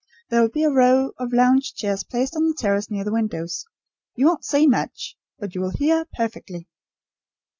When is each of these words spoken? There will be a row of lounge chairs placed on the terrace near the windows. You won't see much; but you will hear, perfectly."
There 0.31 0.41
will 0.41 0.49
be 0.49 0.63
a 0.63 0.71
row 0.71 1.11
of 1.19 1.31
lounge 1.31 1.75
chairs 1.75 2.03
placed 2.03 2.35
on 2.35 2.47
the 2.47 2.55
terrace 2.55 2.89
near 2.89 3.03
the 3.03 3.11
windows. 3.13 3.65
You 4.15 4.25
won't 4.25 4.43
see 4.43 4.65
much; 4.65 5.15
but 5.37 5.53
you 5.53 5.61
will 5.61 5.69
hear, 5.77 6.07
perfectly." 6.17 6.67